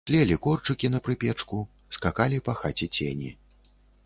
Тлелі 0.09 0.35
корчыкі 0.45 0.89
на 0.93 1.01
прыпечку, 1.07 1.59
скакалі 1.99 2.41
па 2.49 2.53
хаце 2.63 2.89
цені. 2.97 3.29